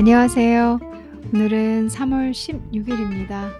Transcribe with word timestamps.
안녕하세요. 0.00 0.80
오늘은 1.34 1.88
3월 1.88 2.30
16일입니다. 2.30 3.52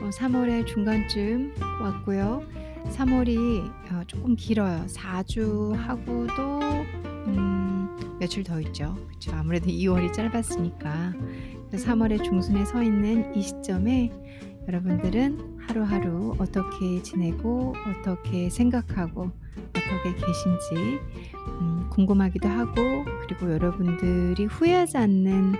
어, 0.00 0.08
3월의 0.08 0.66
중간쯤 0.66 1.56
왔고요. 1.82 2.42
3월이 2.86 3.70
어, 3.92 4.02
조금 4.06 4.34
길어요. 4.34 4.86
4주 4.86 5.74
하고도 5.74 6.60
음, 7.26 8.16
며칠 8.18 8.42
더 8.44 8.62
있죠. 8.62 8.96
그쵸? 9.10 9.32
아무래도 9.34 9.66
2월이 9.66 10.10
짧았으니까. 10.14 11.12
3월의 11.72 12.24
중순에 12.24 12.64
서 12.64 12.82
있는 12.82 13.34
이 13.36 13.42
시점에 13.42 14.10
여러분들은 14.66 15.58
하루하루 15.68 16.34
어떻게 16.38 17.02
지내고 17.02 17.74
어떻게 17.86 18.48
생각하고 18.48 19.32
어떻게 20.04 20.14
계신지 20.14 21.00
음, 21.60 21.86
궁금하기도 21.90 22.48
하고 22.48 23.04
그리고 23.26 23.52
여러분들이 23.52 24.44
후회하지 24.44 24.98
않는 24.98 25.54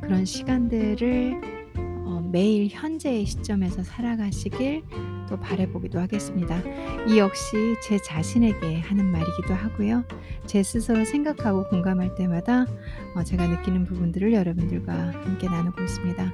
그런 0.00 0.24
시간들을 0.24 1.40
어, 1.76 2.22
매일 2.32 2.68
현재의 2.70 3.26
시점에서 3.26 3.82
살아가시길 3.82 4.82
또 5.28 5.38
바라보기도 5.38 5.98
하겠습니다. 5.98 6.60
이 7.08 7.18
역시 7.18 7.76
제 7.82 7.98
자신에게 7.98 8.80
하는 8.80 9.06
말이기도 9.06 9.54
하고요. 9.54 10.04
제 10.46 10.62
스스로 10.62 11.04
생각하고 11.04 11.68
공감할 11.68 12.14
때마다 12.14 12.66
어, 13.14 13.24
제가 13.24 13.46
느끼는 13.46 13.84
부분들을 13.84 14.32
여러분들과 14.32 14.92
함께 14.92 15.48
나누고 15.48 15.82
있습니다. 15.82 16.32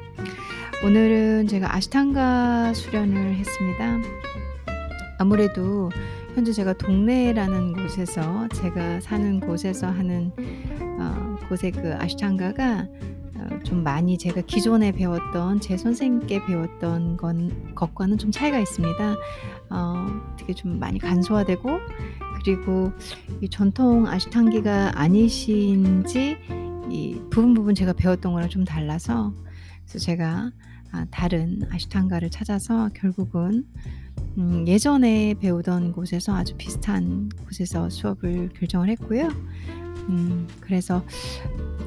오늘은 0.84 1.48
제가 1.48 1.74
아시탄가 1.74 2.72
수련을 2.72 3.34
했습니다. 3.34 3.98
아무래도 5.18 5.90
현재 6.38 6.52
제가 6.52 6.72
동네라는 6.74 7.72
곳에서 7.72 8.46
제가 8.54 9.00
사는 9.00 9.40
곳에서 9.40 9.88
하는 9.88 10.30
어, 11.00 11.36
곳의 11.48 11.72
그 11.72 11.96
아시탄가가 11.96 12.86
어, 13.34 13.58
좀 13.64 13.82
많이 13.82 14.16
제가 14.16 14.42
기존에 14.42 14.92
배웠던 14.92 15.58
제 15.58 15.76
선생님께 15.76 16.46
배웠던 16.46 17.16
건, 17.16 17.74
것과는 17.74 18.18
좀 18.18 18.30
차이가 18.30 18.60
있습니다. 18.60 19.16
어, 19.70 20.06
되게 20.38 20.54
좀 20.54 20.78
많이 20.78 21.00
간소화되고 21.00 21.68
그리고 22.44 22.92
이 23.40 23.48
전통 23.48 24.06
아시탄기가 24.06 24.92
아니신지 24.94 26.36
이 26.88 27.20
부분 27.30 27.52
부분 27.52 27.74
제가 27.74 27.94
배웠던 27.94 28.32
거랑 28.32 28.48
좀 28.48 28.64
달라서 28.64 29.34
그래서 29.80 29.98
제가 29.98 30.52
아, 30.92 31.04
다른 31.10 31.62
아시탄가를 31.68 32.30
찾아서 32.30 32.90
결국은 32.94 33.66
음, 34.38 34.66
예전에 34.68 35.34
배우던 35.40 35.92
곳에서 35.92 36.34
아주 36.34 36.54
비슷한 36.56 37.28
곳에서 37.44 37.90
수업을 37.90 38.50
결정을 38.54 38.88
했고요. 38.90 39.28
음, 40.08 40.46
그래서 40.60 41.04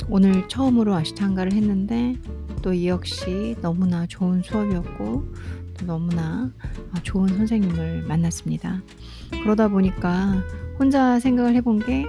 오늘 0.09 0.47
처음으로 0.49 0.94
아시탄가를 0.94 1.53
했는데 1.53 2.16
또 2.61 2.73
이 2.73 2.88
역시 2.88 3.55
너무나 3.61 4.05
좋은 4.05 4.44
수업이었고 4.44 5.33
또 5.79 5.85
너무나 5.85 6.52
아, 6.91 7.02
좋은 7.02 7.27
선생님을 7.29 8.03
만났습니다. 8.03 8.83
그러다 9.31 9.67
보니까 9.69 10.44
혼자 10.77 11.19
생각을 11.19 11.55
해본 11.55 11.79
게 11.79 12.05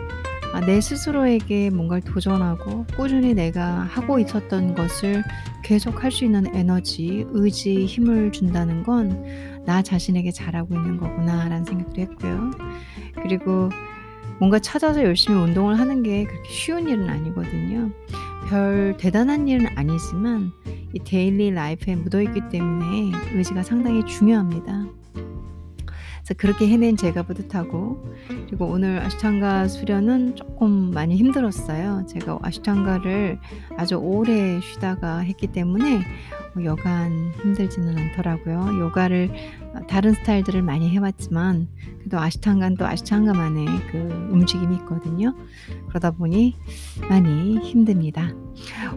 아, 0.53 0.61
내 0.61 0.81
스스로에게 0.81 1.71
뭔가를 1.71 2.03
도전하고 2.03 2.85
꾸준히 2.97 3.33
내가 3.35 3.81
하고 3.81 4.19
있었던 4.19 4.75
것을 4.75 5.23
계속 5.65 6.05
할 6.05 6.11
수 6.13 6.25
있는 6.25 6.55
에너지, 6.55 7.25
의지, 7.31 7.87
힘을 7.87 8.33
준다는 8.33 8.83
건 8.83 9.53
나 9.65 9.81
자신에게 9.81 10.33
잘하고 10.33 10.75
있는 10.75 10.97
거구나라는 10.97 11.65
생각도 11.65 12.01
했고요. 12.01 12.51
그리고 13.23 13.71
뭔가 14.41 14.59
찾아서 14.59 15.05
열심히 15.05 15.39
운동을 15.41 15.79
하는 15.79 16.03
게 16.03 16.25
그렇게 16.25 16.49
쉬운 16.51 16.89
일은 16.89 17.09
아니거든요. 17.09 17.91
별 18.49 18.97
대단한 18.99 19.47
일은 19.47 19.67
아니지만 19.77 20.51
이 20.93 20.99
데일리 21.05 21.53
라이프에 21.53 21.95
묻어있기 21.95 22.49
때문에 22.51 23.13
의지가 23.35 23.63
상당히 23.63 24.05
중요합니다. 24.05 24.85
그래서 26.23 26.35
그렇게 26.39 26.69
해낸 26.69 26.97
제가 26.97 27.25
뿌듯하고 27.25 28.05
그리고 28.47 28.67
오늘 28.67 29.01
아시탄가 29.01 29.67
수련은 29.67 30.37
조금 30.37 30.93
많이 30.93 31.17
힘들었어요. 31.17 32.07
제가 32.07 32.39
아시탄가를 32.43 33.39
아주 33.77 33.97
오래 33.97 34.61
쉬다가 34.61 35.19
했기 35.19 35.49
때문에 35.49 36.03
뭐 36.55 36.65
여간 36.65 37.33
힘들지는 37.43 37.97
않더라고요. 37.99 38.79
요가를 38.81 39.31
어, 39.75 39.87
다른 39.89 40.13
스타일들을 40.13 40.63
많이 40.63 40.91
해왔지만 40.91 41.69
그래도 41.99 42.19
아시탄가는 42.19 42.77
또 42.77 42.87
아시탄가만의 42.87 43.67
그 43.91 43.99
움직임이 44.31 44.77
있거든요. 44.77 45.35
그러다 45.89 46.11
보니 46.11 46.57
많이 47.09 47.59
힘듭니다. 47.59 48.31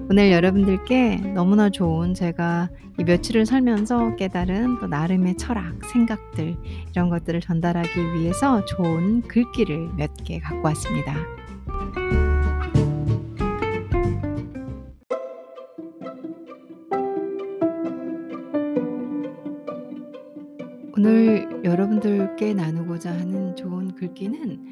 오늘 0.09 0.31
여러분들께 0.31 1.17
너무나 1.33 1.69
좋은 1.69 2.13
제가 2.13 2.69
이 2.99 3.03
며칠을 3.03 3.45
살면서 3.45 4.15
깨달은 4.15 4.79
또 4.79 4.87
나름의 4.87 5.37
철학, 5.37 5.83
생각들 5.85 6.55
이런 6.91 7.09
것들을 7.09 7.39
전달하기 7.41 8.13
위해서 8.13 8.63
좋은 8.65 9.21
글귀를 9.23 9.91
몇 9.95 10.15
개 10.23 10.39
갖고 10.39 10.61
왔습니다. 10.67 11.13
여러분들께 22.35 22.53
나누고자 22.53 23.11
하는 23.11 23.55
좋은 23.55 23.93
글귀는 23.95 24.65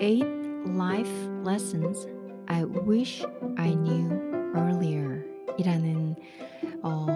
Eight 0.00 0.26
Life 0.68 1.12
Lessons 1.46 2.08
I 2.46 2.62
Wish 2.86 3.26
I 3.56 3.72
Knew 3.72 4.52
Earlier 4.54 5.24
이라는 5.58 6.14
어, 6.82 7.06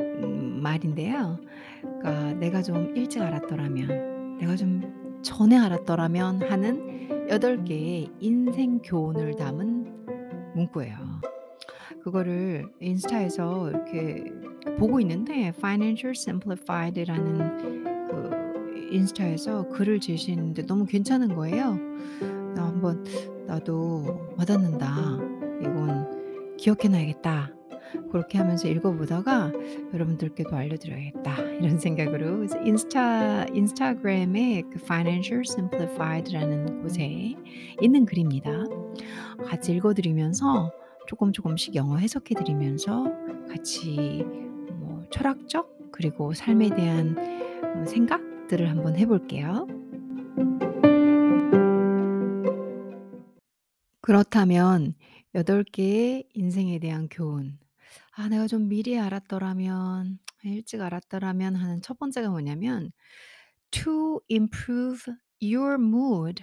음, 0.00 0.60
말인데요. 0.62 1.38
그러니까 1.82 2.34
내가 2.34 2.62
좀 2.62 2.94
일찍 2.96 3.22
알았더라면, 3.22 4.38
내가 4.38 4.54
좀 4.54 5.18
전에 5.22 5.56
알았더라면 5.56 6.42
하는 6.42 7.26
8개의 7.28 8.12
인생 8.20 8.80
교훈을 8.82 9.34
담은 9.36 10.52
문구예요. 10.54 10.96
그거를 12.02 12.66
인스타에서 12.80 13.70
이렇게 13.70 14.24
보고 14.78 15.00
있는데 15.00 15.48
Financial 15.56 16.14
Simplified라는 16.14 17.56
그 17.56 17.95
인스타에서 18.90 19.68
글을 19.68 20.00
제시했는데 20.00 20.66
너무 20.66 20.86
괜찮은 20.86 21.34
거예요. 21.34 21.78
나 22.54 22.66
한번 22.66 23.04
나도 23.46 24.34
와닿는다. 24.36 25.18
이건 25.60 26.56
기억해놔야겠다. 26.56 27.56
그렇게 28.10 28.38
하면서 28.38 28.68
읽어보다가 28.68 29.52
여러분들께도 29.92 30.54
알려드려야겠다 30.54 31.40
이런 31.60 31.78
생각으로 31.78 32.46
인스타 32.64 33.46
인스타그램에 33.54 34.62
그 34.72 34.78
Financial 34.82 35.42
Simplified라는 35.46 36.82
곳에 36.82 37.34
있는 37.80 38.04
글입니다. 38.04 38.64
같이 39.46 39.72
읽어드리면서 39.72 40.72
조금 41.06 41.32
조금씩 41.32 41.74
영어 41.74 41.96
해석해드리면서 41.96 43.12
같이 43.48 44.24
뭐 44.80 45.04
철학적 45.10 45.92
그리고 45.92 46.34
삶에 46.34 46.70
대한 46.70 47.16
어, 47.76 47.84
생각들을 48.46 48.70
한번 48.70 48.96
해볼게요. 48.96 49.66
그렇다면 54.00 54.94
8개의 55.34 56.28
인생에 56.32 56.78
대한 56.78 57.08
교훈. 57.08 57.58
아, 58.12 58.28
내가 58.28 58.46
좀 58.46 58.68
미리 58.68 58.98
알았더라면, 58.98 60.18
일찍 60.44 60.80
알았더라면 60.80 61.56
하는 61.56 61.82
첫 61.82 61.98
번째가 61.98 62.30
뭐냐면, 62.30 62.92
to 63.70 64.20
improve 64.30 65.12
your 65.42 65.74
mood. 65.74 66.42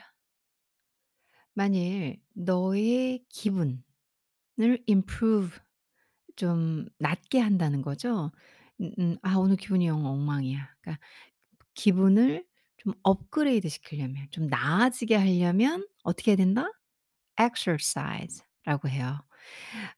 만일 1.53 2.21
너의 2.33 3.25
기분을 3.29 3.81
improve, 4.89 5.59
좀 6.35 6.88
낮게 6.97 7.39
한다는 7.39 7.81
거죠. 7.81 8.31
음, 8.81 8.91
음, 8.99 9.17
아, 9.21 9.35
오늘 9.35 9.56
기분이 9.56 9.88
영 9.88 10.06
엉망이야. 10.06 10.67
그러니까 10.81 11.06
기분을 11.75 12.45
좀 12.77 12.93
업그레이드 13.03 13.69
시키려면, 13.69 14.27
좀 14.31 14.47
나아지게 14.47 15.15
하려면 15.15 15.87
어떻게 16.03 16.31
해야 16.31 16.37
된다? 16.37 16.67
exercise라고 17.39 18.89
해요. 18.89 19.19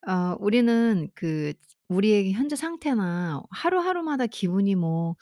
어 0.08 0.36
우리는 0.40 1.10
그 1.16 1.54
우리의 1.90 2.34
현재 2.34 2.56
상태나 2.58 3.44
하루하루마다 3.52 4.28
기분이 4.28 4.76
뭐 4.76 5.16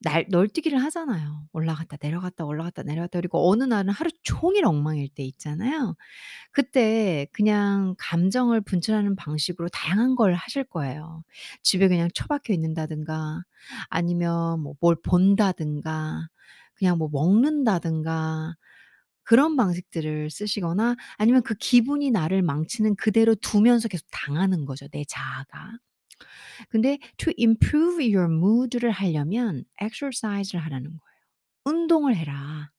날 0.00 0.26
널뛰기를 0.30 0.82
하잖아요. 0.84 1.48
올라갔다 1.52 1.96
내려갔다 2.02 2.44
올라갔다 2.44 2.82
내려갔다 2.82 3.18
그리고 3.18 3.50
어느 3.50 3.64
날은 3.64 3.90
하루 3.92 4.10
종일 4.22 4.64
엉망일 4.66 5.08
때 5.08 5.22
있잖아요. 5.24 5.96
그때 6.52 7.26
그냥 7.32 7.94
감정을 7.98 8.60
분출하는 8.62 9.16
방식으로 9.16 9.68
다양한 9.70 10.16
걸 10.16 10.34
하실 10.34 10.64
거예요. 10.64 11.24
집에 11.62 11.88
그냥 11.88 12.08
처박혀 12.14 12.52
있는다든가 12.54 13.42
아니면 13.90 14.60
뭐 14.62 14.74
뭘 14.80 14.96
본다든가 15.02 16.28
그냥 16.74 16.98
뭐 16.98 17.08
먹는다든가 17.12 18.54
그런 19.24 19.56
방식들을 19.56 20.30
쓰시거나 20.30 20.96
아니면 21.18 21.42
그 21.42 21.54
기분이 21.54 22.10
나를 22.12 22.42
망치는 22.42 22.96
그대로 22.96 23.34
두면서 23.36 23.88
계속 23.88 24.06
당하는 24.12 24.64
거죠, 24.66 24.86
내 24.88 25.04
자아가. 25.08 25.72
근데 26.70 26.98
to 27.18 27.32
improve 27.38 28.02
your 28.14 28.32
mood를 28.32 28.90
하려면 28.90 29.64
exercise를 29.82 30.64
하라는 30.66 30.90
거예요. 30.90 31.16
운동을 31.64 32.16
해라. 32.16 32.70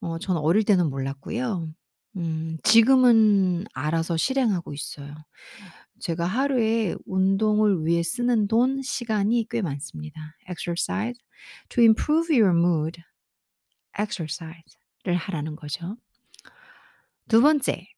어 0.00 0.18
저는 0.18 0.40
어릴 0.40 0.64
때는 0.64 0.90
몰랐고요. 0.90 1.72
음 2.16 2.58
지금은 2.64 3.64
알아서 3.74 4.16
실행하고 4.16 4.72
있어요. 4.74 5.14
제가 6.00 6.26
하루에 6.26 6.94
운동을 7.06 7.86
위해 7.86 8.02
쓰는 8.02 8.48
돈, 8.48 8.82
시간이 8.82 9.46
꽤 9.50 9.62
많습니다. 9.62 10.20
exercise 10.50 11.18
to 11.70 11.82
improve 11.82 12.30
your 12.38 12.56
mood 12.58 13.00
exercise를 13.98 15.16
하라는 15.16 15.56
거죠. 15.56 15.96
두 17.28 17.40
번째 17.40 17.88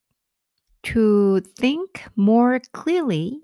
to 0.83 1.41
think 1.59 2.05
more 2.19 2.61
clearly 2.75 3.43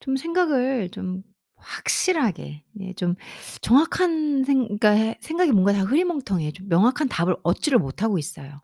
좀 0.00 0.16
생각을 0.16 0.90
좀 0.90 1.22
확실하게 1.56 2.64
예 2.80 2.92
좀 2.94 3.14
정확한 3.62 4.44
생 4.44 4.64
그러니까 4.78 5.14
생각이 5.20 5.52
뭔가 5.52 5.72
다 5.72 5.82
흐리멍텅해. 5.82 6.52
좀 6.52 6.68
명확한 6.68 7.08
답을 7.08 7.36
얻지를 7.42 7.78
못하고 7.78 8.18
있어요. 8.18 8.62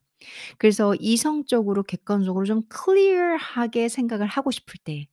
그래서 0.59 0.94
이성적으로 1.00 1.83
객관적으로 1.85 2.47
좀 2.47 2.62
클리어하게 2.69 3.88
생각을 3.91 4.27
하고 4.29 4.50
싶을 4.53 4.77
때 4.85 5.09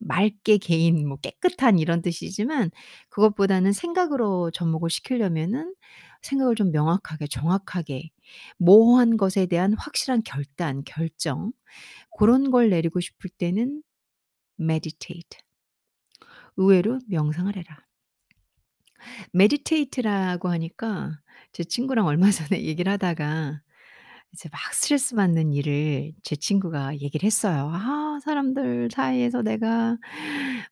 맑게 0.00 0.58
개인 0.58 1.08
뭐 1.08 1.16
깨끗한 1.18 1.78
이런 1.78 2.02
뜻이지만 2.02 2.70
그것보다는 3.10 3.72
생각으로 3.72 4.50
접목을 4.52 4.90
시키려면은 4.90 5.74
생각을 6.22 6.54
좀 6.56 6.72
명확하게 6.72 7.26
정확하게 7.28 8.10
모호한 8.58 9.16
것에 9.16 9.46
대한 9.46 9.74
확실한 9.74 10.22
결단, 10.24 10.82
결정 10.84 11.52
고런 12.10 12.50
걸 12.50 12.70
내리고 12.70 13.00
싶을 13.00 13.30
때는 13.38 13.82
meditate 14.60 15.40
의외로 16.56 17.00
명상을 17.08 17.54
해라. 17.56 17.78
meditate라고 19.34 20.48
하니까 20.50 21.18
제 21.52 21.64
친구랑 21.64 22.06
얼마 22.06 22.30
전에 22.54 22.62
얘기를 22.64 22.90
하다가 22.92 23.60
이제 24.32 24.48
막 24.52 24.60
스트레스 24.74 25.14
받는 25.16 25.52
일을 25.52 26.12
제 26.24 26.36
친구가 26.36 26.98
얘기를 26.98 27.26
했어요. 27.26 27.70
"아 27.72 28.18
사람들 28.24 28.88
사이에서 28.92 29.42
내가 29.42 29.96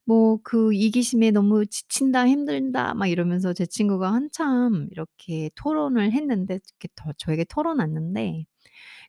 뭐 0.06 0.38
그 0.44 0.74
이기심에 0.74 1.30
너무 1.32 1.66
지친다. 1.66 2.26
힘들다." 2.28 2.94
막 2.94 3.06
이러면서 3.08 3.52
제 3.54 3.66
친구가 3.66 4.12
한참 4.12 4.88
이렇게 4.92 5.50
토론을 5.56 6.12
했는데 6.12 6.54
이렇게 6.56 6.88
더 6.96 7.12
저에게 7.18 7.44
털어놨는데 7.48 8.44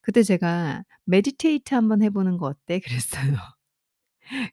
그때 0.03 0.23
제가 0.23 0.83
"meditate 1.05 1.75
한번 1.75 2.01
해 2.03 2.09
보는 2.11 2.37
거 2.37 2.47
어때?" 2.47 2.79
그랬어요. 3.35 3.37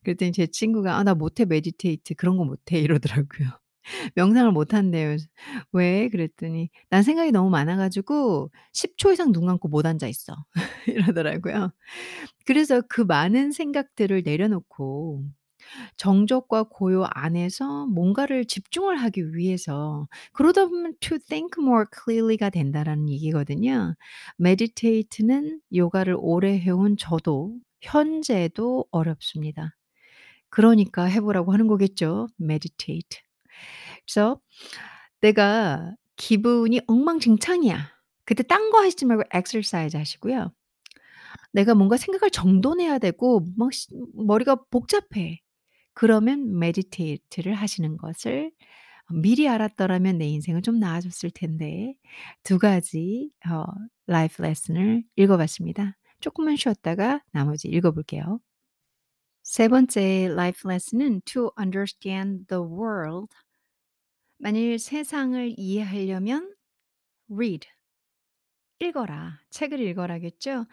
그랬더니 0.05 0.33
제 0.33 0.47
친구가 0.47 0.97
"아 0.99 1.03
나 1.05 1.15
못해 1.15 1.45
meditate. 1.45 2.15
그런 2.17 2.37
거 2.37 2.45
못해." 2.45 2.79
이러더라고요. 2.81 3.49
명상을 4.17 4.53
못 4.53 4.75
한대요. 4.75 5.09
그래서 5.11 5.27
"왜?" 5.73 6.09
그랬더니 6.11 6.71
"난 6.91 7.03
생각이 7.05 7.33
너무 7.33 7.51
많아 7.51 7.77
가지고 7.77 8.51
10 8.73 8.97
초 8.99 9.13
이상 9.13 9.33
눈 9.33 9.47
감고 9.47 9.69
못 9.69 9.87
앉아 9.87 10.09
있어." 10.09 10.35
이러더라고요. 11.15 11.73
그래서 12.47 12.83
그 12.89 13.01
많은 13.03 13.53
생각들을 13.53 14.23
내려놓고 14.25 15.25
정적과 15.97 16.65
고요 16.65 17.05
안에서 17.15 17.87
뭔가를 17.87 18.47
집중을 18.47 18.97
하기 18.99 19.35
위해서 19.35 20.09
그러다 20.33 20.67
보면 20.67 20.95
to 21.01 21.19
think 21.19 21.63
more 21.63 21.85
clearly가 22.05 22.51
된다라는 22.51 23.09
얘기거든요. 23.11 23.95
meditate는 24.41 25.61
요가를 25.75 26.17
오래 26.19 26.59
해 26.59 26.71
온 26.71 26.97
저도 26.99 27.57
현재도 27.83 28.87
어렵습니다. 28.91 29.77
그러니까 30.51 31.05
해 31.05 31.21
보라고 31.21 31.53
하는 31.53 31.67
거겠죠. 31.69 32.29
meditate. 32.41 33.21
그래서 34.07 34.41
내가 35.21 35.95
기분이 36.17 36.81
엉망진창이야. 36.87 37.91
그때 38.25 38.43
딴 38.43 38.71
거 38.71 38.81
하시지 38.83 39.07
말고 39.07 39.25
exercise 39.35 39.99
하시고요. 39.99 40.53
내가 41.53 41.75
뭔가 41.75 41.97
생각을 41.97 42.31
정돈해야 42.31 42.99
되고 42.99 43.45
막시 43.57 43.89
머리가 44.15 44.57
복잡해. 44.71 45.41
그러면 45.95 46.51
meditate를 46.57 47.55
하시는 47.55 47.97
것을 47.97 48.53
미리 49.11 49.49
알았더라면 49.49 50.19
내 50.19 50.27
인생은 50.29 50.63
좀 50.63 50.79
나아졌을 50.79 51.31
텐데 51.31 51.95
두 52.45 52.59
가지 52.59 53.31
어 53.49 53.65
life 54.07 54.43
lesson을 54.43 55.05
읽어 55.17 55.37
봤습니다. 55.37 55.97
쪼끔만 56.21 56.57
쉬었다가 56.57 57.23
나머지 57.33 57.69
읽어 57.69 57.93
볼게요. 57.93 58.41
세 59.43 59.69
번째 59.69 60.29
life 60.35 60.67
lesson은 60.67 61.21
to 61.27 61.51
understand 61.61 62.47
the 62.47 62.63
world 62.63 63.29
만일 64.39 64.79
세상을 64.81 65.55
이해하려면 65.57 66.55
read 67.31 67.69
읽어라. 68.83 69.39
책을 69.51 69.79
읽어라겠죠? 69.81 70.65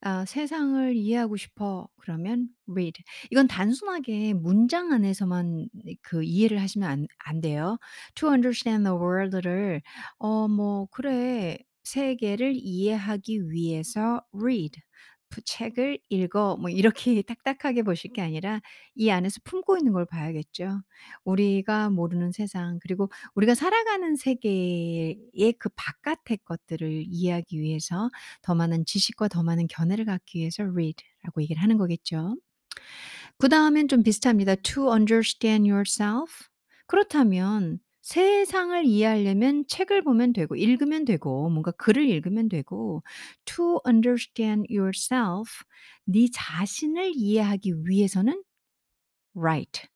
아 0.00 0.24
세상을 0.24 0.94
이해하고 0.94 1.36
싶어. 1.36 1.88
그러면 1.96 2.48
read. 2.70 3.02
이건 3.32 3.48
단순하게 3.48 4.34
문장 4.34 4.92
안에서만 4.92 5.68
그 6.02 6.22
이해를 6.22 6.60
하시면 6.60 6.88
안 6.88 7.06
안 7.24 7.40
돼요. 7.40 7.78
to 8.14 8.28
understand 8.30 8.84
the 8.84 8.96
world를 8.96 9.82
어 10.18 10.46
뭐 10.48 10.86
그래 10.92 11.58
세계를 11.86 12.54
이해하기 12.56 13.50
위해서 13.50 14.22
read. 14.34 14.80
부 15.28 15.42
책을 15.42 15.98
읽어 16.08 16.56
뭐 16.56 16.70
이렇게 16.70 17.22
딱딱하게 17.26 17.82
보실 17.82 18.12
게 18.12 18.22
아니라 18.22 18.60
이 18.94 19.10
안에서 19.10 19.40
품고 19.44 19.76
있는 19.78 19.92
걸 19.92 20.06
봐야겠죠. 20.06 20.82
우리가 21.24 21.90
모르는 21.90 22.32
세상 22.32 22.78
그리고 22.80 23.10
우리가 23.34 23.54
살아가는 23.54 24.16
세계의 24.16 25.54
그 25.58 25.68
바깥의 25.74 26.38
것들을 26.44 27.04
이해하기 27.08 27.60
위해서 27.60 28.10
더 28.42 28.54
많은 28.54 28.84
지식과 28.86 29.28
더 29.28 29.42
많은 29.42 29.66
견해를 29.68 30.04
갖기 30.04 30.38
위해서 30.38 30.62
read라고 30.62 31.42
얘기를 31.42 31.62
하는 31.62 31.76
거겠죠. 31.78 32.36
그 33.38 33.48
다음엔 33.48 33.88
좀 33.88 34.02
비슷합니다. 34.02 34.54
to 34.56 34.92
understand 34.92 35.70
yourself. 35.70 36.48
그렇다면 36.86 37.80
세상을 38.06 38.84
이해하려면 38.84 39.64
책을 39.66 40.02
보면 40.02 40.32
되고 40.32 40.54
읽으면 40.54 41.04
되고 41.04 41.50
뭔가 41.50 41.72
글을 41.72 42.08
읽으면 42.08 42.48
되고 42.48 43.02
to 43.46 43.80
understand 43.86 44.68
yourself 44.72 45.64
네 46.04 46.28
자신을 46.32 47.12
이해하기 47.16 47.72
위해서는 47.84 48.44
write 49.36 49.88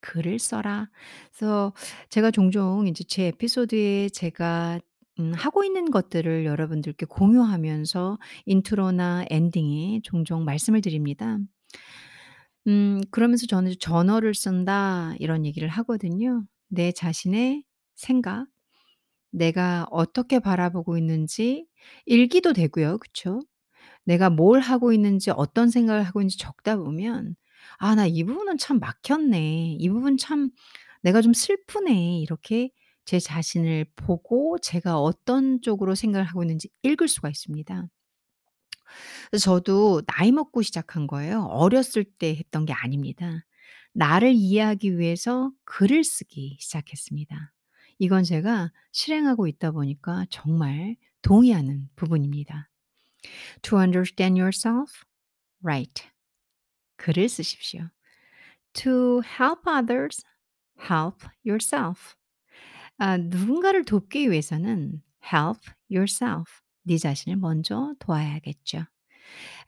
글을 0.00 0.38
써라. 0.38 0.90
그래서 1.32 1.72
제가 2.10 2.30
종종 2.32 2.86
이제 2.88 3.04
제 3.04 3.26
에피소드에 3.28 4.10
제가 4.10 4.80
음 5.20 5.32
하고 5.34 5.64
있는 5.64 5.90
것들을 5.90 6.44
여러분들께 6.44 7.06
공유하면서 7.06 8.18
인트로나 8.46 9.26
엔딩에 9.30 10.00
종종 10.04 10.44
말씀을 10.44 10.80
드립니다. 10.80 11.38
음 12.66 13.00
그러면서 13.10 13.46
저는 13.46 13.72
"저널을 13.80 14.34
쓴다." 14.34 15.14
이런 15.18 15.46
얘기를 15.46 15.68
하거든요. 15.68 16.44
내 16.68 16.92
자신의 16.92 17.64
생각, 17.96 18.46
내가 19.30 19.86
어떻게 19.90 20.38
바라보고 20.40 20.96
있는지 20.98 21.66
일기도 22.06 22.52
되고요. 22.52 22.98
그쵸? 22.98 23.40
내가 24.04 24.30
뭘 24.30 24.60
하고 24.60 24.92
있는지 24.92 25.30
어떤 25.32 25.70
생각을 25.70 26.04
하고 26.04 26.20
있는지 26.22 26.38
적다 26.38 26.76
보면 26.78 27.36
'아 27.78 27.94
나 27.96 28.06
이 28.08 28.24
부분은 28.24 28.58
참 28.58 28.78
막혔네. 28.80 29.76
이 29.80 29.88
부분 29.90 30.16
참 30.18 30.50
내가 31.02 31.22
좀 31.22 31.34
슬프네.' 31.34 32.20
이렇게 32.20 32.70
제 33.06 33.20
자신을 33.20 33.86
보고 33.96 34.58
제가 34.60 35.00
어떤 35.00 35.60
쪽으로 35.62 35.94
생각을 35.96 36.26
하고 36.26 36.42
있는지 36.44 36.70
읽을 36.84 37.08
수가 37.08 37.30
있습니다. 37.30 37.88
저도 39.40 40.02
나이 40.06 40.32
먹고 40.32 40.62
시작한 40.62 41.06
거예요. 41.06 41.42
어렸을 41.44 42.04
때 42.04 42.34
했던 42.34 42.64
게 42.66 42.72
아닙니다. 42.72 43.44
나를 43.92 44.32
이해하기 44.32 44.98
위해서 44.98 45.52
글을 45.64 46.04
쓰기 46.04 46.56
시작했습니다. 46.60 47.52
이건 47.98 48.22
제가 48.24 48.72
실행하고 48.92 49.48
있다 49.48 49.72
보니까 49.72 50.26
정말 50.30 50.96
동의하는 51.22 51.88
부분입니다. 51.96 52.68
To 53.62 53.78
understand 53.80 54.40
yourself, 54.40 55.04
write. 55.64 56.04
글을 56.96 57.28
쓰십시오. 57.28 57.88
To 58.74 59.22
help 59.22 59.62
others, 59.68 60.22
help 60.80 61.26
yourself. 61.46 62.14
아, 62.98 63.16
누군가를 63.16 63.84
돕기 63.84 64.30
위해서는 64.30 65.02
help 65.32 65.60
yourself. 65.90 66.44
네 66.84 66.96
자신을 66.98 67.36
먼저 67.36 67.94
도와야겠죠. 67.98 68.84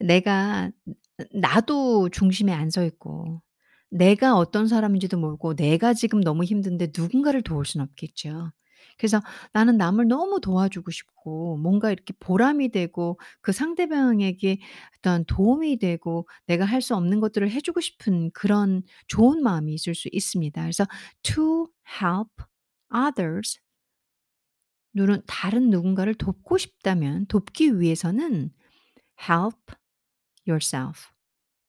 내가 0.00 0.71
나도 1.33 2.09
중심에 2.11 2.52
안 2.52 2.71
서 2.71 2.85
있고 2.85 3.42
내가 3.90 4.37
어떤 4.37 4.66
사람인지도 4.68 5.18
모르고 5.18 5.54
내가 5.56 5.94
지금 5.94 6.20
너무 6.20 6.44
힘든데 6.44 6.92
누군가를 6.97 7.42
도울 7.42 7.64
수는 7.66 7.85
없겠죠. 7.87 8.52
그래서 8.99 9.20
나는 9.52 9.76
남을 9.78 10.09
너무 10.09 10.40
도와주고 10.40 10.90
싶고 10.90 11.56
뭔가 11.59 11.90
이렇게 11.90 12.12
보람이 12.20 12.70
되고 12.70 13.18
그 13.40 13.52
상대방에게 13.52 14.59
어떤 14.99 15.25
도움이 15.25 15.78
되고 15.78 16.28
내가 16.47 16.64
할 16.66 16.80
수 16.82 16.94
없는 16.97 17.20
것들을 17.20 17.50
해 17.50 17.61
주고 17.61 17.80
싶은 17.80 18.30
그런 18.32 18.82
좋은 19.09 19.42
마음이 19.42 19.75
있을 19.75 19.94
수 19.94 20.09
있습니다. 20.12 20.61
그래서 20.62 20.87
to 21.23 21.68
help 22.02 22.30
others 22.94 23.59
누른 24.92 25.23
다른 25.26 25.70
누군가를 25.70 26.14
돕고 26.14 26.59
싶다면 26.59 27.26
돕기 27.26 27.80
위해서는 27.80 28.52
help 29.20 29.59
yourself. 30.49 31.11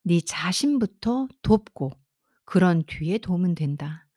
네 0.03 0.21
자신부터 0.21 1.27
돕고 1.43 1.91
그런 2.51 2.83
뒤에 2.85 3.17
도움은 3.19 3.55
된다. 3.55 4.07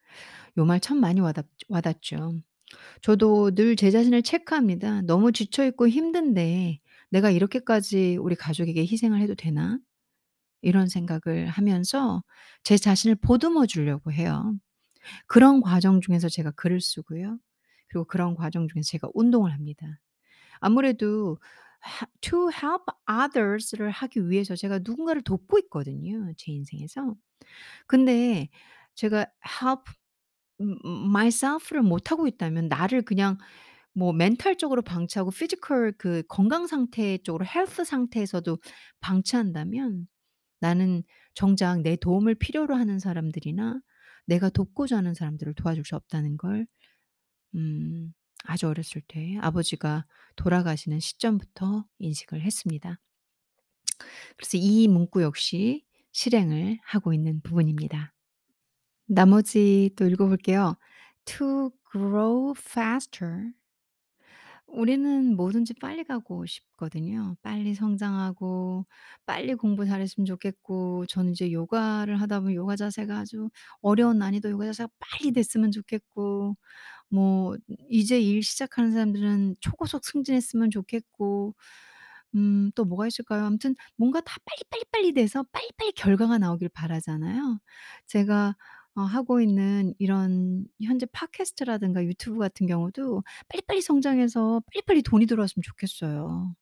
요 0.59 0.65
말 0.67 0.81
참 0.81 1.01
많이 1.01 1.21
와닿 1.21 1.47
와닿죠. 1.69 2.35
저도 3.03 3.53
늘 3.55 3.77
제 3.77 3.91
자신을 3.93 4.23
체크합니다. 4.25 5.03
'너무 5.03 5.33
지쳐 5.33 5.67
있고 5.67 5.89
힘든데 5.89 6.81
내가 7.11 7.31
이렇게까지 7.31 8.19
우리 8.21 8.37
가족에게 8.37 8.83
희생을 8.83 9.21
해도 9.23 9.35
되나?' 9.37 9.79
이런 10.63 10.89
생각을 10.89 11.49
하면서 11.49 12.23
제 12.65 12.77
자신을 12.77 13.17
보듬어 13.17 13.67
주려고 13.67 14.13
해요. 14.13 14.55
그런 15.27 15.61
과정 15.61 16.01
중에서 16.01 16.29
제가 16.29 16.53
글을 16.53 16.81
쓰고요. 16.81 17.39
그리고 17.89 18.05
그런 18.07 18.35
과정 18.37 18.69
중에서 18.69 18.89
제가 18.91 19.09
운동을 19.15 19.53
합니다. 19.53 19.87
아무래도 20.61 21.39
하 21.43 21.64
to 22.23 22.51
help 22.51 22.85
others를 23.09 23.91
하기 23.91 24.29
위해서 24.31 24.57
제가 24.57 24.81
누군가를 24.85 25.23
돕고 25.23 25.59
있거든요, 25.61 26.33
제 26.37 26.53
인생에서. 26.53 27.15
근데 27.87 28.49
제가 28.95 29.27
help 29.63 29.85
음음 30.61 31.07
myself를 31.11 31.83
못 31.83 32.13
하고 32.13 32.27
있다면 32.29 32.69
나를 32.69 33.03
그냥 33.03 33.39
뭐 33.95 34.13
mental적으로 34.13 34.83
방치하고 34.83 35.31
physical 35.33 35.95
그 35.99 36.23
건강 36.29 36.67
상태 36.69 37.19
쪽으로 37.19 37.45
헬스 37.47 37.85
상태에서도 37.85 38.59
방치한다면 39.01 40.09
나는 40.61 41.05
정작 41.35 41.83
내 41.83 41.97
도움을 41.97 42.37
필요로 42.37 42.77
하는 42.77 42.99
사람들이나 43.01 43.81
내가 44.27 44.51
돕고자 44.51 44.99
하는 44.99 45.15
사람들을 45.15 45.55
도와줄 45.55 45.85
수 45.87 45.97
없다는 45.97 46.37
걸 46.39 46.67
음 47.55 48.13
아주 48.45 48.69
어렸을 48.69 49.03
때 49.09 49.39
아버지가 49.41 50.07
돌아가시는 50.37 51.01
시점부터 51.01 51.87
인식을 51.99 52.43
했습니다. 52.43 53.01
그래서 54.37 54.57
이 54.59 54.89
문구 54.89 55.23
역시 55.23 55.85
실행을 56.13 56.79
하고 56.83 57.13
있는 57.13 57.41
부분입니다. 57.43 58.13
나머지 59.07 59.91
또 59.97 60.07
읽어 60.07 60.27
볼게요. 60.29 60.77
To 61.27 61.71
grow 61.93 62.55
faster 62.57 63.53
우리는 64.67 65.37
뭐든지 65.37 65.75
빨리 65.75 66.05
가고 66.05 66.47
싶거든요. 66.47 67.37
빨리 67.43 67.75
성장하고 67.75 68.87
빨리 69.27 69.55
공부 69.55 69.87
잘했으면 69.87 70.25
좋겠고 70.27 71.07
저는 71.07 71.33
이제 71.33 71.53
요가를 71.53 72.21
하다 72.21 72.41
보면 72.41 72.55
요가 72.55 72.75
자세가 72.77 73.19
아주 73.21 73.51
어려운 73.83 74.19
난이도 74.19 74.51
요가 74.51 74.65
자세가 74.67 74.89
빨리 74.99 75.33
됐으면 75.33 75.71
좋겠고 75.71 76.57
뭐 77.15 77.57
이제 77.91 78.21
일 78.21 78.43
시작하는 78.43 78.93
사람들은 78.93 79.57
초고속 79.61 80.05
승진했으면 80.05 80.71
좋겠고 80.71 81.55
음 82.37 82.71
또 82.75 82.85
뭐가 82.85 83.07
있을까요? 83.07 83.45
아무튼 83.45 83.75
뭔가 83.97 84.21
다 84.21 84.37
빨리빨리빨리 84.45 85.13
돼서 85.15 85.45
빨리빨리 85.53 85.93
결과가 85.93 86.39
나오길 86.39 86.69
바라잖아요. 86.71 87.61
제가 88.07 88.57
어 88.97 89.03
하고 89.03 89.41
있는 89.41 89.95
이런 89.99 90.67
현재 90.83 91.07
팟캐스트라든가 91.13 92.05
유튜브 92.05 92.39
같은 92.39 92.67
경우도 92.67 93.23
빨리빨리 93.49 93.83
성장해서 93.83 94.63
빨리빨리 94.73 95.03
돈이 95.03 95.27
들어왔으면 95.27 95.63
좋겠어요. 95.65 96.55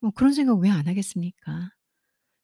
뭐 0.00 0.10
그런 0.12 0.32
생각 0.34 0.58
왜 0.60 0.70
안 0.70 0.88
하겠습니까? 0.88 1.70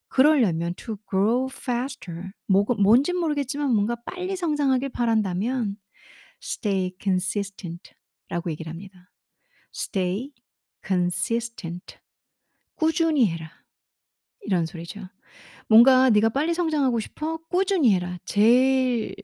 그러려면 0.09 0.75
to 0.75 0.97
grow 1.11 1.49
faster 1.53 2.31
뭐가 2.49 2.75
뭔진 2.75 3.19
모르겠지만 3.19 3.75
뭔가 3.75 3.97
빨리 4.07 4.37
성장하길 4.37 4.91
바란다면 4.91 5.77
stay 6.43 6.93
consistent 7.03 7.93
라고 8.29 8.51
얘기를 8.51 8.71
합니다. 8.71 9.11
stay 9.75 10.33
consistent 10.87 11.99
꾸준히 12.77 13.29
해라. 13.29 13.51
이런 14.43 14.67
소리죠. 14.67 15.03
뭔가 15.69 16.11
"네가 16.11 16.31
빨리 16.31 16.55
성장하고 16.55 17.01
싶어? 17.01 17.39
꾸준히 17.51 17.95
해라." 17.95 18.19
제일 18.27 19.15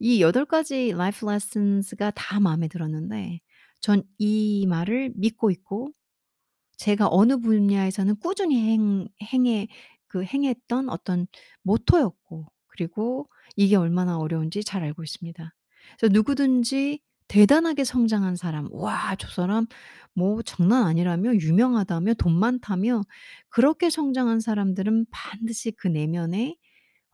이8 0.00 0.46
가지 0.46 0.90
life 0.92 1.28
lessons가 1.28 2.12
다 2.12 2.40
마음에 2.40 2.68
들었는데 2.68 3.40
전 3.82 4.04
이 4.18 4.66
말을 4.68 5.12
믿고 5.16 5.50
있고 5.52 5.90
제가 6.78 7.08
어느 7.10 7.38
분야에서는 7.38 8.16
꾸준히 8.20 8.58
행 8.72 9.08
행해 9.22 9.68
그 10.08 10.24
행했던 10.24 10.90
어떤 10.90 11.28
모토였고 11.64 12.46
그리고 12.68 13.30
이게 13.56 13.76
얼마나 13.76 14.18
어려운지 14.18 14.64
잘 14.64 14.84
알고 14.84 15.04
있습니다. 15.04 15.55
그래서 15.98 16.12
누구든지 16.12 17.00
대단하게 17.28 17.84
성장한 17.84 18.36
사람 18.36 18.68
'와 18.72 19.16
저 19.18 19.28
사람 19.28 19.66
뭐 20.14 20.42
장난 20.42 20.84
아니라며 20.86 21.34
유명하다며 21.36 22.14
돈 22.14 22.38
많다며' 22.38 23.02
그렇게 23.48 23.90
성장한 23.90 24.40
사람들은 24.40 25.06
반드시 25.10 25.72
그 25.72 25.88
내면에 25.88 26.56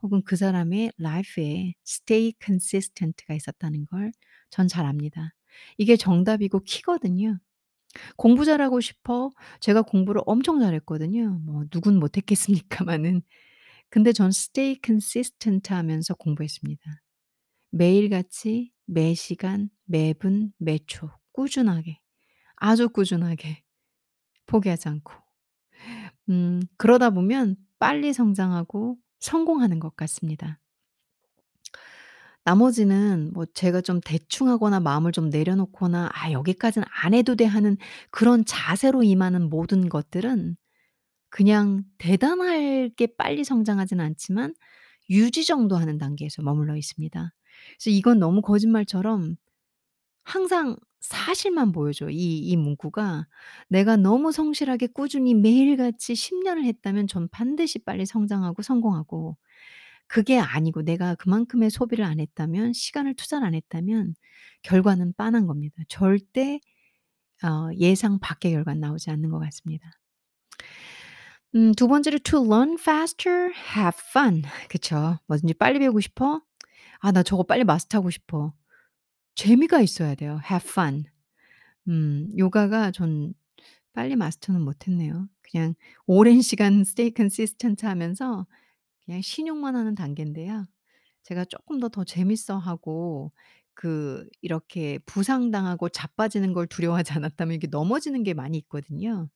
혹은 0.02 0.22
그 0.24 0.36
사람의 0.36 0.92
라이프에 0.98 1.74
stay 1.86 2.34
consistent가 2.44 3.34
있었다는 3.34 3.86
걸 3.86 4.12
전 4.50 4.68
잘 4.68 4.86
압니다. 4.86 5.34
이게 5.78 5.96
정답이고 5.96 6.60
키거든요. 6.64 7.38
공부 8.16 8.44
잘하고 8.44 8.80
싶어 8.80 9.30
제가 9.60 9.82
공부를 9.82 10.22
엄청 10.26 10.60
잘했거든요. 10.60 11.40
뭐 11.44 11.64
누군 11.70 11.98
못했겠습니까마는. 11.98 13.22
근데 13.90 14.12
전 14.12 14.28
stay 14.30 14.78
consistent 14.84 15.72
하면서 15.74 16.14
공부했습니다. 16.14 16.82
매일같이 17.72 18.72
매 18.86 19.14
시간 19.14 19.70
매분 19.86 20.52
매초 20.58 21.10
꾸준하게 21.32 22.00
아주 22.56 22.88
꾸준하게 22.90 23.64
포기하지 24.46 24.88
않고 24.90 25.12
음 26.30 26.60
그러다 26.76 27.10
보면 27.10 27.56
빨리 27.78 28.12
성장하고 28.12 28.96
성공하는 29.20 29.80
것 29.80 29.96
같습니다. 29.96 30.58
나머지는 32.44 33.30
뭐 33.32 33.44
제가 33.46 33.80
좀 33.82 34.00
대충 34.04 34.48
하거나 34.48 34.80
마음을 34.80 35.12
좀 35.12 35.30
내려놓거나 35.30 36.10
'아 36.12 36.32
여기까지는 36.32 36.86
안 37.02 37.14
해도 37.14 37.36
돼.' 37.36 37.44
하는 37.44 37.76
그런 38.10 38.44
자세로 38.44 39.02
임하는 39.04 39.48
모든 39.48 39.88
것들은 39.88 40.56
그냥 41.30 41.84
대단하게 41.98 43.08
빨리 43.18 43.44
성장하지는 43.44 44.04
않지만 44.04 44.54
유지 45.10 45.44
정도 45.44 45.76
하는 45.76 45.98
단계에서 45.98 46.42
머물러 46.42 46.76
있습니다. 46.76 47.32
그래서 47.78 47.90
이건 47.97 48.19
너무 48.19 48.42
거짓말처럼 48.42 49.37
항상 50.25 50.76
사실만 51.00 51.73
보여줘요 51.73 52.11
이이 52.11 52.57
문구가. 52.57 53.26
내가 53.69 53.97
너무 53.97 54.33
성실하게 54.33 54.88
꾸준히 54.88 55.35
매일같이 55.35 56.14
10 56.14 56.37
년을 56.45 56.64
했다면 56.64 57.09
전 57.09 57.28
반드시 57.31 57.81
빨리 57.81 58.07
성장하고 58.07 58.62
성공하고 58.62 59.37
그게 60.09 60.38
아니고 60.38 60.83
내가 60.83 61.14
그만큼의 61.16 61.71
소비를 61.71 62.04
안 62.04 62.21
했다면 62.21 62.73
시간을 62.75 63.14
투자를 63.16 63.47
안 63.47 63.54
했다면 63.54 64.14
결과는 64.62 65.14
빤한 65.16 65.47
겁니다. 65.47 65.76
절대 65.88 66.61
어 67.45 67.71
예상 67.78 68.19
밖의 68.21 68.52
결과는 68.52 68.81
나오지 68.81 69.11
않는 69.11 69.31
것 69.31 69.38
같습니다. 69.40 69.90
음 71.54 71.73
두 71.75 71.87
번째로 71.88 72.19
to 72.19 72.45
learn 72.45 72.75
faster, 72.78 73.52
have 73.76 73.99
fun. 74.11 74.42
그쵸. 74.69 75.19
뭐든지 75.26 75.54
빨리 75.54 75.78
배우고 75.78 76.00
싶어?' 76.00 76.40
아 77.02 77.12
나 77.12 77.23
저거 77.23 77.42
빨리 77.44 77.64
마스터하고 77.64 78.11
싶어.' 78.11 78.54
재미가 79.37 79.80
있어야 79.82 80.14
돼요. 80.14 80.40
have 80.50 80.68
fun. 80.71 81.04
음 81.88 82.28
요가가 82.38 82.90
전 82.92 83.35
빨리 83.94 84.16
마스터는 84.16 84.62
못 84.62 84.88
했네요. 84.88 85.28
그냥 85.42 85.75
오랜 86.06 86.40
시간 86.42 86.82
stay 86.82 87.12
consistent 87.16 87.87
하면서 87.87 88.47
그냥 89.04 89.23
신용만 89.23 89.76
하는 89.76 89.94
단계인데요. 89.97 90.66
제가 91.25 91.44
쪼끔 91.47 91.80
더 91.80 91.88
더 91.90 92.04
재밌어하고 92.04 93.32
그 93.75 94.28
이렇게 94.42 94.99
부상당하고 95.06 95.88
자빠지는 95.90 96.52
걸 96.54 96.66
두려워하지 96.68 97.12
않았다면 97.14 97.56
이게 97.56 97.68
넘어지는 97.68 98.25
게 98.25 98.35
많이 98.35 98.59
있거든요. 98.59 99.28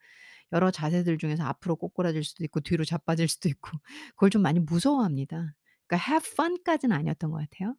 여러 0.53 0.71
자세들 0.71 1.19
중에서 1.19 1.45
앞으로 1.45 1.77
꼬꾸라질 1.77 2.25
수도 2.25 2.45
있고 2.45 2.61
뒤로 2.61 2.85
자빠질 2.85 3.29
수도 3.29 3.49
있고 3.49 3.71
그걸 4.13 4.31
좀 4.31 4.43
많이 4.43 4.61
무서워합니다. 4.61 5.55
그러니까 5.87 6.11
have 6.11 6.31
fun까지는 6.33 6.97
아니었던 6.97 7.31
것 7.31 7.39
같아요. 7.39 7.77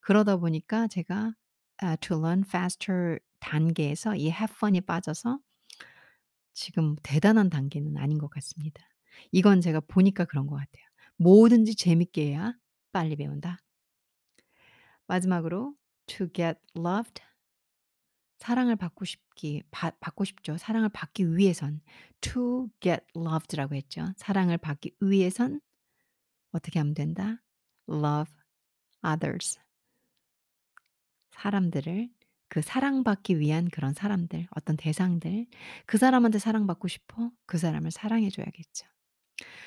그러다 0.00 0.36
보니까 0.36 0.86
제가 0.88 1.34
아 1.78 1.96
to 1.96 2.18
learn 2.18 2.44
faster 2.46 3.18
단계에서 3.40 4.16
이 4.16 4.26
have 4.26 4.54
fun이 4.56 4.80
빠져서 4.82 5.38
지금 6.54 6.96
대단한 7.02 7.50
단계는 7.50 7.96
아닌 7.96 8.18
것 8.18 8.28
같습니다. 8.30 8.82
이건 9.30 9.60
제가 9.60 9.80
보니까 9.80 10.24
그런 10.24 10.46
것 10.46 10.56
같아요. 10.56 10.84
뭐든지 11.16 11.76
재밌게 11.76 12.28
해야 12.28 12.54
빨리 12.92 13.16
배운다. 13.16 13.58
마지막으로 15.06 15.74
to 16.06 16.26
get 16.32 16.58
loved 16.76 17.22
사랑을 18.38 18.74
받고 18.76 19.04
싶기 19.04 19.62
받 19.70 19.98
받고 20.00 20.24
싶죠. 20.24 20.56
사랑을 20.56 20.88
받기 20.88 21.36
위해선 21.36 21.80
to 22.20 22.68
get 22.80 23.04
loved라고 23.16 23.74
했죠. 23.74 24.06
사랑을 24.16 24.58
받기 24.58 24.96
위해선 25.00 25.60
어떻게 26.52 26.78
하면 26.78 26.94
된다? 26.94 27.42
love 27.88 28.32
others. 29.06 29.58
사람들을 31.30 32.10
그 32.48 32.60
사랑받기 32.60 33.38
위한 33.38 33.68
그런 33.70 33.94
사람들, 33.94 34.46
어떤 34.50 34.76
대상들, 34.76 35.46
그 35.86 35.98
사람한테 35.98 36.38
사랑받고 36.38 36.86
싶어? 36.86 37.32
그 37.46 37.58
사람을 37.58 37.90
사랑해 37.90 38.28
줘야겠죠. 38.28 38.86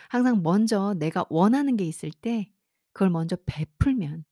항상 0.09 0.43
먼저 0.43 0.93
내가 0.93 1.25
원하는 1.29 1.77
게 1.77 1.83
있을 1.83 2.11
때 2.11 2.51
그걸 2.93 3.09
먼저 3.09 3.35
베풀면 3.45 4.23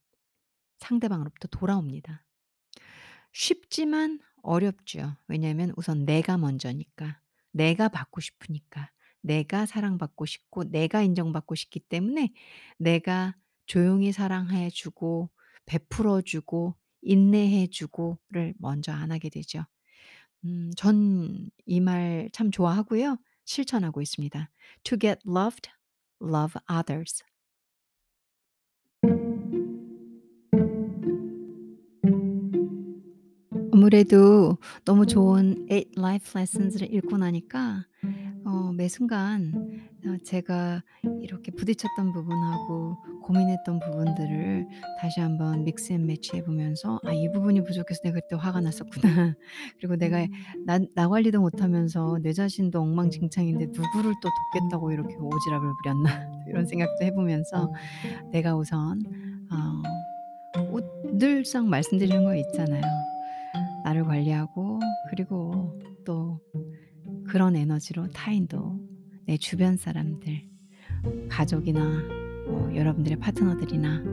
상대방으로부터 0.78 1.48
돌아옵니다. 1.48 2.24
쉽지만 3.32 4.20
어렵죠. 4.44 5.18
왜냐하면 5.28 5.74
우선 5.76 6.06
내가 6.06 6.38
먼저니까. 6.38 7.20
내가 7.52 7.90
받고 7.90 8.22
싶으니까. 8.22 8.92
내가 9.24 9.66
사랑받고 9.68 10.26
싶고 10.28 10.66
내가 10.66 11.02
인정받고 11.04 11.56
싶기 11.56 11.82
때문에 11.82 12.34
내가 12.80 13.36
조용히 13.68 14.12
사랑해 14.14 14.70
주고 14.72 15.32
베풀어 15.66 16.22
주고 16.22 16.76
인내해 17.04 17.68
주고를 17.68 18.56
먼저 18.60 18.94
안 18.94 19.12
하게 19.12 19.30
되죠. 19.30 19.66
음 20.46 20.72
전 20.78 21.50
이 21.68 21.80
말 21.82 22.30
참 22.34 22.52
좋아하고요. 22.52 23.18
실천하고 23.46 24.02
있습니다. 24.02 24.50
To 24.84 24.98
get 25.00 25.20
loved, 25.28 25.70
love 26.22 26.56
others. 26.70 27.24
아무래도 33.88 34.58
너무 34.86 35.06
좋은 35.06 35.68
Eight 35.70 35.92
Life 36.00 36.40
Lessons를 36.40 36.94
읽고 36.94 37.18
나니까 37.18 37.84
어 38.46 38.72
매 38.74 38.88
순간 38.88 39.52
어 40.06 40.18
제가 40.24 40.82
이렇게 41.22 41.52
부딪혔던 41.52 42.14
부분하고 42.14 42.96
고민했던 43.24 43.80
부분들을 43.82 44.68
다시 45.02 45.20
한번 45.20 45.66
mix 45.66 45.92
and 45.94 46.06
match 46.06 46.38
해 46.38 46.44
보면서 46.44 47.00
'아 47.04 47.12
이 47.14 47.30
부분이 47.34 47.64
부족해서 47.66 48.02
내가 48.04 48.22
그때 48.22 48.36
화가 48.38 48.62
났었구나.' 48.62 49.36
그리고 49.82 49.96
'내가 49.98 50.28
나 50.66 50.80
나 50.96 51.10
관리도 51.10 51.42
못하면서 51.42 52.20
내 52.22 52.32
자신도 52.32 52.80
엉망진창인데 52.80 53.66
누구를 53.68 54.14
또 54.22 54.30
돕겠다고 54.54 54.92
이렇게 54.94 55.16
오지랖을 55.18 55.74
부렸나.' 55.84 56.04
이런 56.48 56.66
생각도 56.68 57.04
해 57.06 57.12
보면서 57.12 57.70
내가 58.32 58.56
우선 58.56 59.02
어 60.56 60.86
늘상 61.18 61.70
말씀드리는 61.70 62.24
거 62.24 62.36
있잖아요. 62.36 62.84
나를 63.84 64.06
관리하고 64.06 64.80
그리고 65.10 65.80
또 66.06 66.40
그런 67.28 67.56
에너지로 67.56 68.08
타인도 68.08 68.80
내 69.26 69.38
주변 69.38 69.78
사람들 69.78 70.48
가족이나 71.30 71.82
뭐 72.48 72.76
여러분들의 72.76 73.20
파트너들이나 73.20 74.04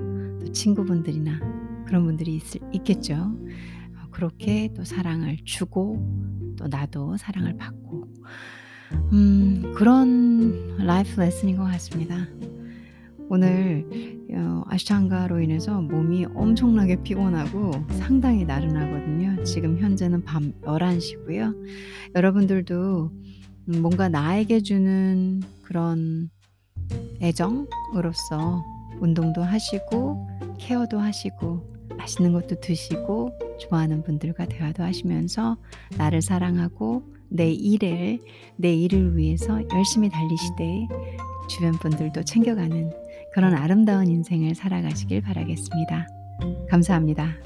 또 0.40 0.52
친구분들이나 0.52 1.40
그런 1.86 2.04
분들이 2.04 2.36
있을 2.36 2.60
있겠죠. 2.72 3.14
어 3.14 4.08
그렇게 4.10 4.72
또 4.74 4.84
사랑을 4.84 5.38
주고 5.44 6.54
또 6.56 6.68
나도 6.68 7.16
사랑을 7.16 7.56
받고 7.56 8.08
음 9.12 9.72
그런 9.76 10.76
life 10.78 11.20
lesson인 11.20 11.56
것 11.56 11.64
같습니다. 11.64 12.26
오늘 13.28 13.86
어 13.90 14.19
아시탄가로 14.66 15.40
인해서 15.40 15.80
몸이 15.80 16.26
엄청나게 16.34 17.02
피곤하고 17.02 17.72
상당히 17.90 18.44
나른하거든요. 18.44 19.42
지금 19.44 19.78
현재는 19.78 20.24
밤 20.24 20.52
11 20.64 21.00
시고요. 21.00 21.54
여러분들도 22.14 23.10
음 23.68 23.82
뭔가 23.82 24.08
나에게 24.08 24.60
주는 24.60 25.42
그런 25.62 26.30
애정으로서 27.20 28.64
운동도 29.00 29.42
하시고 29.42 30.28
케어도 30.58 30.98
하시고 30.98 31.68
맛있는 31.96 32.32
것도 32.32 32.60
드시고 32.60 33.32
좋아하는 33.58 34.02
분들과 34.02 34.46
대화도 34.46 34.82
하시면서 34.82 35.56
나를 35.98 36.22
사랑하고 36.22 37.02
내 37.28 37.52
일을 37.52 38.20
내 38.56 38.74
일을 38.74 39.16
위해서 39.16 39.60
열심히 39.72 40.08
달리시되 40.08 40.88
주변 41.48 41.72
분들도 41.72 42.24
챙겨가는 42.24 42.90
그런 43.32 43.54
아름다운 43.54 44.08
인생을 44.08 44.54
살아가시길 44.54 45.22
바라겠습니다. 45.22 46.06
감사합니다. 46.68 47.36